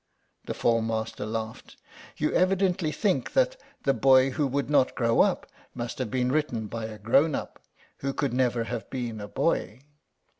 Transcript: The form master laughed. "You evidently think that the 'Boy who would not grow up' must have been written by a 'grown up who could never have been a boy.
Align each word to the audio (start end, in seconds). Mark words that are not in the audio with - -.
The 0.45 0.55
form 0.55 0.87
master 0.87 1.27
laughed. 1.27 1.77
"You 2.17 2.33
evidently 2.33 2.91
think 2.91 3.33
that 3.33 3.55
the 3.83 3.93
'Boy 3.93 4.31
who 4.31 4.47
would 4.47 4.67
not 4.67 4.95
grow 4.95 5.21
up' 5.21 5.45
must 5.75 5.99
have 5.99 6.09
been 6.09 6.31
written 6.31 6.65
by 6.65 6.85
a 6.85 6.97
'grown 6.97 7.35
up 7.35 7.59
who 7.97 8.11
could 8.11 8.33
never 8.33 8.63
have 8.63 8.89
been 8.89 9.21
a 9.21 9.27
boy. 9.27 9.81